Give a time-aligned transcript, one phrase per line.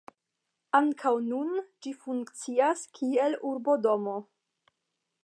[0.79, 1.51] Ankaŭ nun
[1.85, 4.17] ĝi funkcias kiel urbodomo.